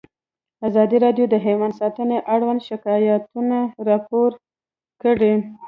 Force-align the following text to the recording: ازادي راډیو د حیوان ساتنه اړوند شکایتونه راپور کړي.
ازادي 0.67 0.97
راډیو 1.05 1.25
د 1.29 1.35
حیوان 1.45 1.71
ساتنه 1.79 2.17
اړوند 2.33 2.61
شکایتونه 2.69 3.57
راپور 3.89 4.29
کړي. 5.01 5.33